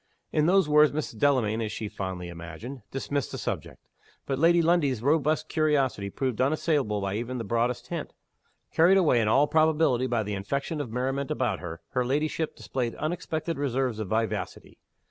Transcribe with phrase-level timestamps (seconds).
[0.31, 1.19] In those words Mrs.
[1.19, 3.87] Delamayn (as she fondly imagined) dismissed the subject.
[4.25, 8.11] But Lady Lundie's robust curiosity proved unassailable by even the broadest hint.
[8.73, 12.95] Carried away, in all probability, by the infection of merriment about her, her ladyship displayed
[12.95, 14.79] unexpected reserves of vivacity.